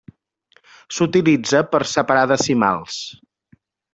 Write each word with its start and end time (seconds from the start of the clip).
S'utilitza 0.99 1.61
per 1.75 1.83
separar 1.91 2.25
decimals. 2.33 2.99